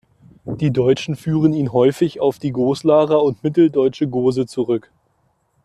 Die 0.45 0.71
Deutschen 0.71 1.15
führen 1.15 1.53
ihn 1.53 1.73
häufig 1.73 2.19
auf 2.21 2.39
die 2.39 2.49
Goslarer 2.51 3.21
und 3.21 3.43
mitteldeutsche 3.43 4.07
Gose 4.07 4.47
zurück. 4.47 4.89